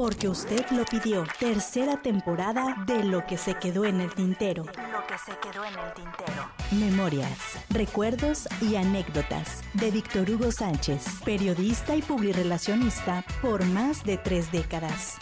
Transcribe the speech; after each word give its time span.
porque 0.00 0.30
usted 0.30 0.64
lo 0.70 0.86
pidió. 0.86 1.26
Tercera 1.38 2.00
temporada 2.00 2.74
de 2.86 3.04
Lo 3.04 3.26
que 3.26 3.36
se 3.36 3.52
quedó 3.56 3.84
en 3.84 4.00
el 4.00 4.14
tintero. 4.14 4.64
Lo 4.64 5.06
que 5.06 5.18
se 5.18 5.38
quedó 5.42 5.62
en 5.62 5.78
el 5.78 5.92
tintero. 5.92 6.50
Memorias, 6.70 7.58
recuerdos 7.68 8.48
y 8.62 8.76
anécdotas 8.76 9.60
de 9.74 9.90
Víctor 9.90 10.30
Hugo 10.30 10.52
Sánchez, 10.52 11.04
periodista 11.22 11.94
y 11.96 12.00
publirelacionista 12.00 13.26
por 13.42 13.62
más 13.66 14.02
de 14.02 14.16
tres 14.16 14.50
décadas. 14.50 15.18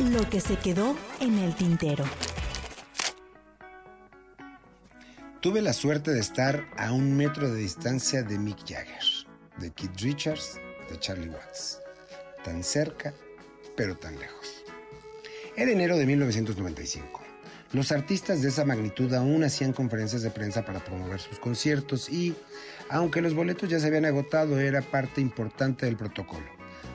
Lo 0.00 0.28
que 0.28 0.40
se 0.40 0.56
quedó 0.56 0.96
en 1.20 1.38
el 1.38 1.54
tintero. 1.54 2.04
Tuve 5.40 5.62
la 5.62 5.72
suerte 5.72 6.10
de 6.10 6.18
estar 6.18 6.68
a 6.76 6.90
un 6.90 7.16
metro 7.16 7.48
de 7.48 7.60
distancia 7.60 8.24
de 8.24 8.40
Mick 8.40 8.58
Jagger, 8.66 9.04
de 9.58 9.70
Keith 9.70 10.00
Richards, 10.00 10.60
de 10.90 10.98
Charlie 10.98 11.28
Watts. 11.28 11.78
Tan 12.42 12.64
cerca, 12.64 13.14
pero 13.80 13.96
tan 13.96 14.18
lejos. 14.18 14.62
Era 15.56 15.70
enero 15.70 15.96
de 15.96 16.04
1995. 16.04 17.22
Los 17.72 17.92
artistas 17.92 18.42
de 18.42 18.50
esa 18.50 18.66
magnitud 18.66 19.10
aún 19.14 19.42
hacían 19.42 19.72
conferencias 19.72 20.20
de 20.20 20.30
prensa 20.30 20.66
para 20.66 20.84
promover 20.84 21.18
sus 21.18 21.38
conciertos 21.38 22.10
y, 22.10 22.36
aunque 22.90 23.22
los 23.22 23.32
boletos 23.32 23.70
ya 23.70 23.80
se 23.80 23.86
habían 23.86 24.04
agotado, 24.04 24.60
era 24.60 24.82
parte 24.82 25.22
importante 25.22 25.86
del 25.86 25.96
protocolo, 25.96 26.44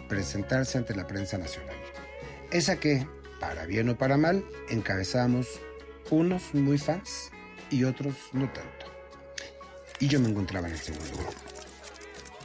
presentarse 0.08 0.78
ante 0.78 0.94
la 0.94 1.08
prensa 1.08 1.40
nacional. 1.40 1.76
Esa 2.52 2.76
que, 2.76 3.08
para 3.40 3.66
bien 3.66 3.90
o 3.90 3.98
para 3.98 4.18
mal, 4.18 4.46
encabezamos 4.70 5.60
unos 6.12 6.54
muy 6.54 6.78
fans 6.78 7.32
y 7.72 7.84
otros 7.86 8.14
no 8.32 8.46
tanto. 8.54 8.86
Y 10.00 10.08
yo 10.08 10.20
me 10.20 10.30
encontraba 10.30 10.68
en 10.68 10.74
el 10.74 10.80
segundo 10.80 11.18
grupo. 11.18 11.55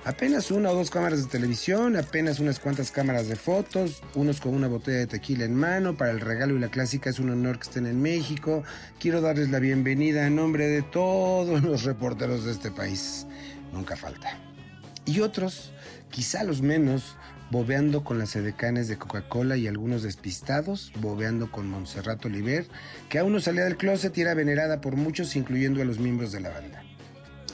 Apenas 0.03 0.51
una 0.51 0.71
o 0.71 0.75
dos 0.75 0.91
cámaras 0.91 1.23
de 1.23 1.29
televisión, 1.29 1.95
apenas 1.95 2.41
unas 2.41 2.59
cuantas 2.59 2.91
cámaras 2.91 3.29
de 3.29 3.37
fotos, 3.37 4.03
unos 4.15 4.41
con 4.41 4.55
una 4.55 4.67
botella 4.67 4.97
de 4.97 5.07
tequila 5.07 5.45
en 5.45 5.55
mano, 5.55 5.95
para 5.95 6.11
el 6.11 6.21
regalo 6.21 6.57
y 6.57 6.59
la 6.59 6.71
clásica 6.71 7.11
es 7.11 7.19
un 7.19 7.29
honor 7.29 7.59
que 7.59 7.65
estén 7.65 7.87
en 7.87 8.01
México. 8.01 8.65
Quiero 8.98 9.20
darles 9.20 9.51
la 9.51 9.59
bienvenida 9.59 10.27
en 10.27 10.37
nombre 10.37 10.69
de 10.69 10.81
todos 10.81 11.62
los 11.65 11.84
reporteros 11.84 12.47
de 12.47 12.53
este 12.53 12.70
país. 12.70 13.27
Nunca 13.75 13.95
falta. 13.95 14.39
Y 15.05 15.20
otros, 15.20 15.70
quizá 16.09 16.45
los 16.45 16.62
menos, 16.62 17.17
bobeando 17.51 18.03
con 18.03 18.19
las 18.19 18.35
edecanes 18.37 18.89
de 18.89 18.97
Coca-Cola 18.97 19.59
y 19.59 19.69
algunos 19.69 20.03
despistados, 20.03 20.92
bobeando 21.01 21.51
con 21.51 21.69
Montserrat 21.69 22.25
Oliver, 22.25 22.67
que 23.11 23.19
aún 23.19 23.35
no 23.35 23.41
salía 23.41 23.64
del 23.64 23.77
closet 23.77 24.17
y 24.17 24.23
era 24.23 24.33
venerada 24.33 24.81
por 24.81 24.97
muchos, 24.97 25.37
incluyendo 25.37 25.83
a 25.83 25.85
los 25.85 25.98
miembros 25.98 26.33
de 26.33 26.41
la 26.41 26.48
banda. 26.48 26.89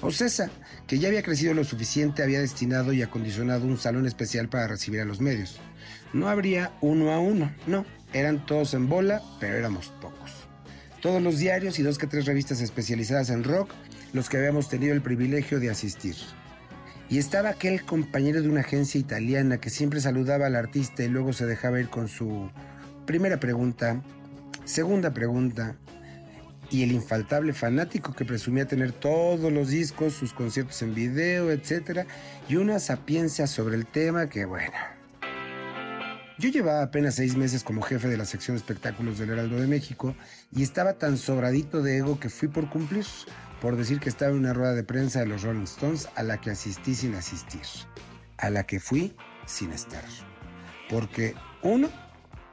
Ocesa, 0.03 0.51
que 0.87 0.99
ya 0.99 1.09
había 1.09 1.23
crecido 1.23 1.55
lo 1.55 1.65
suficiente, 1.65 2.23
había 2.23 2.41
destinado 2.41 2.93
y 2.93 3.03
acondicionado 3.03 3.67
un 3.67 3.79
salón 3.79 4.07
especial 4.07 4.49
para 4.49 4.69
recibir 4.69 5.01
a 5.01 5.05
los 5.05 5.21
medios. 5.21 5.59
No 6.13 6.29
habría 6.29 6.73
uno 6.81 7.13
a 7.13 7.19
uno, 7.19 7.53
no, 7.67 7.87
eran 8.13 8.45
todos 8.47 8.75
en 8.75 8.89
bola, 8.89 9.23
pero 9.41 9.57
éramos 9.57 9.93
pocos. 10.01 10.31
Todos 11.01 11.23
los 11.23 11.39
diarios 11.39 11.79
y 11.79 11.83
dos 11.83 11.99
que 11.99 12.07
tres 12.07 12.27
revistas 12.27 12.61
especializadas 12.61 13.31
en 13.31 13.45
rock, 13.45 13.71
los 14.13 14.29
que 14.29 14.39
habíamos 14.39 14.69
tenido 14.69 14.95
el 14.95 15.03
privilegio 15.03 15.61
de 15.61 15.71
asistir. 15.71 16.17
Y 17.09 17.19
estaba 17.19 17.51
aquel 17.51 17.85
compañero 17.85 18.43
de 18.43 18.49
una 18.49 18.61
agencia 18.61 19.01
italiana 19.01 19.59
que 19.59 19.71
siempre 19.71 20.01
saludaba 20.01 20.47
al 20.47 20.57
artista 20.57 21.05
y 21.05 21.09
luego 21.09 21.33
se 21.33 21.47
dejaba 21.47 21.81
ir 21.81 21.89
con 21.89 22.09
su 22.09 22.51
primera 23.07 23.39
pregunta, 23.39 24.03
segunda 24.65 25.13
pregunta, 25.15 25.77
y 26.77 26.83
el 26.83 26.93
infaltable 26.93 27.55
fanático 27.55 28.13
que 28.13 28.27
presumía 28.27 28.67
tener 28.67 28.93
todos 28.93 29.51
los 29.51 29.69
discos, 29.69 30.13
sus 30.13 30.35
conciertos 30.35 30.83
en 30.83 30.95
video, 30.95 31.51
etc. 31.51 32.07
Y 32.51 32.57
una 32.57 32.79
sapiencia 32.81 33.47
sobre 33.47 33.77
el 33.77 33.87
tema 33.87 34.29
que, 34.29 34.45
bueno. 34.45 34.75
Yo 36.39 36.51
llevaba 36.51 36.83
apenas 36.83 37.15
seis 37.15 37.35
meses 37.35 37.65
como 37.65 37.81
jefe 37.81 38.09
de 38.09 38.19
la 38.19 38.27
sección 38.27 38.57
de 38.57 38.59
espectáculos 38.59 39.19
del 39.19 39.31
Heraldo 39.31 39.59
de 39.59 39.67
México 39.67 40.15
y 40.55 40.63
estaba 40.63 40.99
tan 40.99 41.17
sobradito 41.17 41.81
de 41.81 41.97
ego 41.97 42.21
que 42.21 42.29
fui 42.29 42.49
por 42.49 42.69
cumplir, 42.69 43.07
por 43.63 43.77
decir 43.77 43.99
que 43.99 44.11
estaba 44.11 44.33
en 44.33 44.37
una 44.37 44.53
rueda 44.53 44.75
de 44.75 44.85
prensa 44.85 45.21
de 45.21 45.27
los 45.27 45.45
Rolling 45.45 45.63
Stones 45.63 46.11
a 46.15 46.23
la 46.23 46.43
que 46.43 46.51
asistí 46.51 46.95
sin 46.95 47.15
asistir, 47.15 47.63
a 48.37 48.51
la 48.51 48.65
que 48.65 48.81
fui 48.81 49.17
sin 49.47 49.73
estar. 49.73 50.05
Porque, 50.91 51.35
uno, 51.63 51.89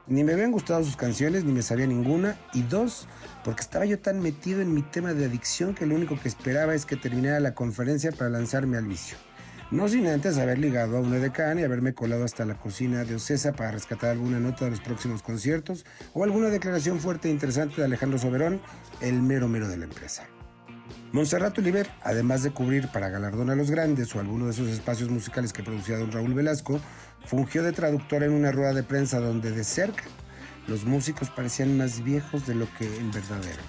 ni 0.06 0.24
me 0.24 0.32
habían 0.32 0.52
gustado 0.52 0.84
sus 0.84 0.96
canciones, 0.96 1.44
ni 1.44 1.52
me 1.52 1.62
sabía 1.62 1.86
ninguna, 1.86 2.38
y 2.52 2.62
dos, 2.62 3.08
porque 3.44 3.62
estaba 3.62 3.84
yo 3.84 3.98
tan 3.98 4.20
metido 4.20 4.60
en 4.60 4.74
mi 4.74 4.82
tema 4.82 5.14
de 5.14 5.24
adicción 5.24 5.74
que 5.74 5.86
lo 5.86 5.94
único 5.94 6.18
que 6.20 6.28
esperaba 6.28 6.74
es 6.74 6.86
que 6.86 6.96
terminara 6.96 7.40
la 7.40 7.54
conferencia 7.54 8.12
para 8.12 8.30
lanzarme 8.30 8.76
al 8.76 8.86
vicio. 8.86 9.16
No 9.70 9.88
sin 9.88 10.06
antes 10.06 10.38
haber 10.38 10.58
ligado 10.58 10.98
a 10.98 11.00
una 11.00 11.16
decana 11.16 11.62
y 11.62 11.64
haberme 11.64 11.94
colado 11.94 12.24
hasta 12.24 12.44
la 12.44 12.54
cocina 12.54 13.04
de 13.04 13.16
Ocesa 13.16 13.54
para 13.54 13.72
rescatar 13.72 14.10
alguna 14.10 14.38
nota 14.38 14.66
de 14.66 14.72
los 14.72 14.80
próximos 14.80 15.22
conciertos 15.22 15.84
o 16.12 16.22
alguna 16.22 16.48
declaración 16.48 17.00
fuerte 17.00 17.28
e 17.28 17.32
interesante 17.32 17.76
de 17.76 17.86
Alejandro 17.86 18.18
Soberón, 18.18 18.60
el 19.00 19.22
mero 19.22 19.48
mero 19.48 19.66
de 19.66 19.78
la 19.78 19.84
empresa. 19.84 20.28
Monserrat 21.14 21.56
Oliver, 21.58 21.88
además 22.02 22.42
de 22.42 22.50
cubrir 22.50 22.88
para 22.88 23.08
galardón 23.08 23.48
a 23.48 23.54
los 23.54 23.70
grandes 23.70 24.12
o 24.16 24.18
alguno 24.18 24.46
de 24.46 24.50
esos 24.50 24.66
espacios 24.66 25.10
musicales 25.10 25.52
que 25.52 25.62
producía 25.62 25.96
don 25.96 26.10
Raúl 26.10 26.34
Velasco, 26.34 26.80
fungió 27.24 27.62
de 27.62 27.70
traductor 27.70 28.24
en 28.24 28.32
una 28.32 28.50
rueda 28.50 28.72
de 28.72 28.82
prensa 28.82 29.20
donde 29.20 29.52
de 29.52 29.62
cerca 29.62 30.02
los 30.66 30.84
músicos 30.84 31.30
parecían 31.30 31.78
más 31.78 32.02
viejos 32.02 32.48
de 32.48 32.56
lo 32.56 32.66
que 32.74 32.86
en 32.96 33.12
verdad 33.12 33.38
eran. 33.44 33.64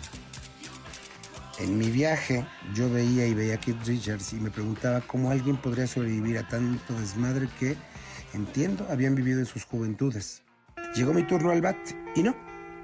En 1.60 1.78
mi 1.78 1.92
viaje 1.92 2.44
yo 2.74 2.90
veía 2.90 3.28
y 3.28 3.36
veía 3.36 3.54
a 3.54 3.60
Keith 3.60 3.86
Richards 3.86 4.34
y 4.34 4.38
me 4.38 4.50
preguntaba 4.50 5.02
cómo 5.02 5.30
alguien 5.30 5.58
podría 5.58 5.86
sobrevivir 5.86 6.40
a 6.40 6.48
tanto 6.48 6.96
desmadre 7.00 7.48
que, 7.60 7.78
entiendo, 8.34 8.88
habían 8.90 9.14
vivido 9.14 9.38
en 9.38 9.46
sus 9.46 9.66
juventudes. 9.66 10.42
Llegó 10.96 11.14
mi 11.14 11.22
turno 11.22 11.52
al 11.52 11.62
bat 11.62 11.78
y 12.16 12.24
no, 12.24 12.36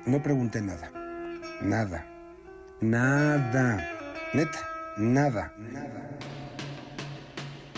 no 0.06 0.22
pregunté 0.22 0.62
nada. 0.62 0.92
Nada. 1.64 2.06
Nada. 2.80 3.91
Neta, 4.34 4.59
nada. 4.96 5.53
Nada. 5.58 6.18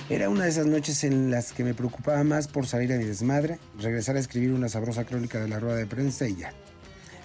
Era 0.08 0.30
una 0.30 0.44
de 0.44 0.50
esas 0.50 0.68
noches 0.68 1.03
en 1.03 1.31
las 1.31 1.52
que 1.52 1.64
me 1.64 1.74
preocupaba 1.74 2.24
más 2.24 2.47
por 2.47 2.68
salir 2.68 2.94
a 2.94 2.97
mi 2.97 3.06
desmadre, 3.06 3.58
regresar 3.80 4.18
a 4.18 4.19
escribir 4.19 4.52
una 4.52 4.69
sabrosa 4.69 5.03
crónica 5.03 5.40
de 5.40 5.47
la 5.47 5.59
rueda 5.59 5.78
de 5.78 5.88
prensa 5.88 6.28
y 6.28 6.36
ya. 6.36 6.53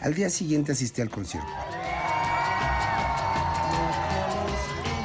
Al 0.00 0.14
día 0.14 0.30
siguiente 0.30 0.72
asistí 0.72 1.02
al 1.02 1.10
concierto. 1.10 1.50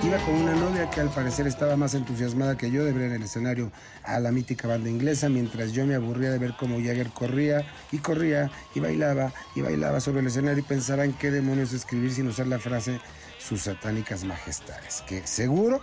Iba 0.06 0.18
con 0.18 0.36
una 0.36 0.53
novia 0.53 0.90
que 0.90 1.00
al 1.00 1.09
parecer 1.09 1.47
estaba 1.47 1.78
más 1.78 1.94
entusiasmada 1.94 2.58
que 2.58 2.69
yo 2.69 2.84
de 2.84 2.91
ver 2.91 3.03
en 3.03 3.14
el 3.14 3.24
escenario 3.24 3.72
a 4.03 4.19
la 4.19 4.34
mítica 4.34 4.68
banda 4.68 4.90
inglesa, 4.90 5.30
mientras 5.30 5.72
yo 5.72 5.86
me 5.86 5.96
aburría 5.96 6.30
de 6.30 6.40
ver 6.40 6.56
cómo 6.59 6.75
Jagger 6.75 7.08
corría 7.12 7.66
y 7.90 8.00
corría 8.00 8.52
y 8.75 8.81
bailaba 8.81 9.31
y 9.56 9.62
bailaba 9.62 10.02
sobre 10.02 10.19
el 10.19 10.28
escenario 10.28 10.59
y 10.59 10.68
pensaba 10.68 11.06
en 11.06 11.13
qué 11.13 11.31
demonios 11.31 11.72
escribir 11.72 12.12
sin 12.12 12.28
usar 12.28 12.47
la 12.47 12.59
frase 12.59 13.00
sus 13.40 13.62
satánicas 13.62 14.25
majestades, 14.25 15.03
que 15.08 15.25
seguro 15.25 15.80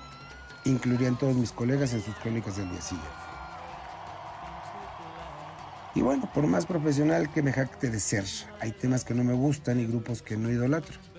incluirían 0.66 1.16
todos 1.18 1.34
mis 1.34 1.52
colegas 1.52 1.94
en 1.94 2.02
sus 2.02 2.14
crónicas 2.16 2.58
del 2.58 2.68
día 2.70 2.82
siguiente. 2.82 3.10
Y 5.94 6.02
bueno, 6.02 6.30
por 6.34 6.46
más 6.46 6.66
profesional 6.66 7.32
que 7.32 7.42
me 7.42 7.54
jacte 7.54 7.88
de 7.88 7.98
ser, 7.98 8.26
hay 8.60 8.72
temas 8.72 9.02
que 9.02 9.14
no 9.14 9.24
me 9.24 9.32
gustan 9.32 9.80
y 9.80 9.86
grupos 9.86 10.20
que 10.20 10.36
no 10.36 10.50
idolatro. 10.50 11.09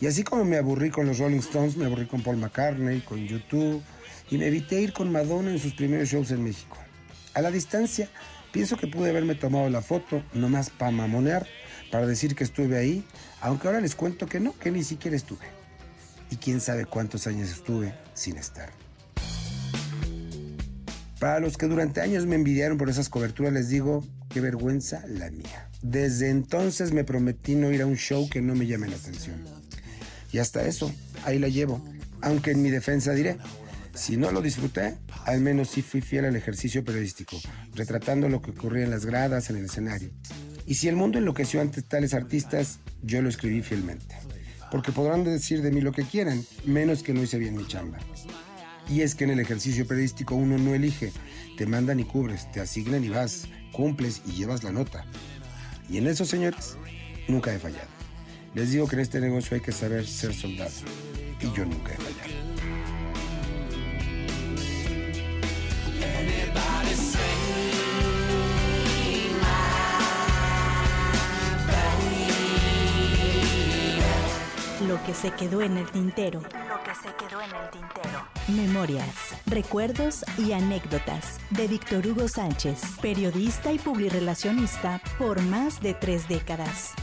Y 0.00 0.06
así 0.06 0.24
como 0.24 0.44
me 0.44 0.56
aburrí 0.56 0.90
con 0.90 1.06
los 1.06 1.18
Rolling 1.18 1.38
Stones, 1.38 1.76
me 1.76 1.86
aburrí 1.86 2.06
con 2.06 2.22
Paul 2.22 2.36
McCartney, 2.36 3.00
con 3.00 3.26
YouTube, 3.26 3.82
y 4.30 4.38
me 4.38 4.46
evité 4.46 4.80
ir 4.80 4.92
con 4.92 5.10
Madonna 5.10 5.50
en 5.50 5.58
sus 5.58 5.74
primeros 5.74 6.08
shows 6.08 6.30
en 6.30 6.44
México. 6.44 6.76
A 7.34 7.40
la 7.40 7.50
distancia, 7.50 8.08
pienso 8.52 8.76
que 8.76 8.86
pude 8.86 9.10
haberme 9.10 9.34
tomado 9.34 9.70
la 9.70 9.80
foto, 9.80 10.22
nomás 10.34 10.70
para 10.70 10.90
mamonear, 10.90 11.46
para 11.90 12.06
decir 12.06 12.34
que 12.34 12.44
estuve 12.44 12.76
ahí, 12.76 13.04
aunque 13.40 13.68
ahora 13.68 13.80
les 13.80 13.94
cuento 13.94 14.26
que 14.26 14.40
no, 14.40 14.58
que 14.58 14.70
ni 14.70 14.82
siquiera 14.82 15.16
estuve. 15.16 15.46
Y 16.30 16.36
quién 16.36 16.60
sabe 16.60 16.84
cuántos 16.84 17.26
años 17.26 17.50
estuve 17.50 17.94
sin 18.14 18.36
estar. 18.36 18.70
Para 21.20 21.40
los 21.40 21.56
que 21.56 21.66
durante 21.66 22.02
años 22.02 22.26
me 22.26 22.34
envidiaron 22.34 22.76
por 22.76 22.90
esas 22.90 23.08
coberturas, 23.08 23.52
les 23.52 23.70
digo, 23.70 24.04
qué 24.28 24.40
vergüenza 24.40 25.02
la 25.08 25.30
mía. 25.30 25.70
Desde 25.80 26.28
entonces 26.28 26.92
me 26.92 27.04
prometí 27.04 27.54
no 27.54 27.72
ir 27.72 27.80
a 27.80 27.86
un 27.86 27.96
show 27.96 28.28
que 28.28 28.42
no 28.42 28.54
me 28.54 28.66
llame 28.66 28.88
la 28.88 28.96
atención. 28.96 29.42
Y 30.36 30.38
hasta 30.38 30.66
eso, 30.66 30.92
ahí 31.24 31.38
la 31.38 31.48
llevo. 31.48 31.82
Aunque 32.20 32.50
en 32.50 32.60
mi 32.60 32.68
defensa 32.68 33.12
diré, 33.12 33.38
si 33.94 34.18
no 34.18 34.30
lo 34.32 34.42
disfruté, 34.42 34.98
al 35.24 35.40
menos 35.40 35.70
sí 35.70 35.80
fui 35.80 36.02
fiel 36.02 36.26
al 36.26 36.36
ejercicio 36.36 36.84
periodístico, 36.84 37.40
retratando 37.74 38.28
lo 38.28 38.42
que 38.42 38.50
ocurría 38.50 38.84
en 38.84 38.90
las 38.90 39.06
gradas, 39.06 39.48
en 39.48 39.56
el 39.56 39.64
escenario. 39.64 40.10
Y 40.66 40.74
si 40.74 40.88
el 40.88 40.94
mundo 40.94 41.16
enloqueció 41.16 41.62
ante 41.62 41.80
tales 41.80 42.12
artistas, 42.12 42.80
yo 43.02 43.22
lo 43.22 43.30
escribí 43.30 43.62
fielmente. 43.62 44.14
Porque 44.70 44.92
podrán 44.92 45.24
decir 45.24 45.62
de 45.62 45.70
mí 45.70 45.80
lo 45.80 45.92
que 45.92 46.04
quieran, 46.04 46.44
menos 46.66 47.02
que 47.02 47.14
no 47.14 47.22
hice 47.22 47.38
bien 47.38 47.56
mi 47.56 47.66
chamba. 47.66 47.96
Y 48.90 49.00
es 49.00 49.14
que 49.14 49.24
en 49.24 49.30
el 49.30 49.40
ejercicio 49.40 49.86
periodístico 49.86 50.34
uno 50.34 50.58
no 50.58 50.74
elige, 50.74 51.12
te 51.56 51.64
mandan 51.64 51.98
y 51.98 52.04
cubres, 52.04 52.52
te 52.52 52.60
asignan 52.60 53.04
y 53.04 53.08
vas, 53.08 53.48
cumples 53.72 54.20
y 54.26 54.32
llevas 54.32 54.64
la 54.64 54.72
nota. 54.72 55.06
Y 55.88 55.96
en 55.96 56.06
eso, 56.08 56.26
señores, 56.26 56.76
nunca 57.26 57.54
he 57.54 57.58
fallado. 57.58 57.95
Les 58.56 58.72
digo 58.72 58.88
que 58.88 58.96
en 58.96 59.02
este 59.02 59.20
negocio 59.20 59.54
hay 59.54 59.60
que 59.60 59.70
saber 59.70 60.06
ser 60.06 60.32
soldado. 60.32 60.70
Y 61.42 61.44
yo 61.54 61.66
nunca 61.66 61.92
he 61.92 61.96
fallado. 61.96 62.46
Lo 74.88 75.04
que 75.04 75.12
se 75.12 75.32
quedó 75.32 75.60
en 75.60 75.76
el 75.76 75.90
tintero. 75.90 76.40
Lo 76.40 76.82
que 76.82 76.94
se 76.94 77.14
quedó 77.18 77.42
en 77.42 77.50
el 77.50 77.70
tintero. 77.70 78.26
Memorias, 78.48 79.34
recuerdos 79.44 80.24
y 80.38 80.52
anécdotas 80.52 81.40
de 81.50 81.68
Víctor 81.68 82.06
Hugo 82.06 82.26
Sánchez, 82.26 82.80
periodista 83.02 83.70
y 83.70 83.78
publirelacionista 83.78 85.02
por 85.18 85.42
más 85.42 85.82
de 85.82 85.92
tres 85.92 86.26
décadas. 86.26 86.94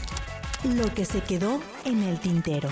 Lo 0.64 0.92
que 0.94 1.04
se 1.04 1.20
quedó 1.20 1.60
en 1.84 2.02
el 2.02 2.18
tintero. 2.18 2.70